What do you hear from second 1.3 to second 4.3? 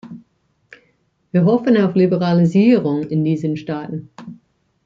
Wir hoffen auf Liberalisierung in diesen Staaten.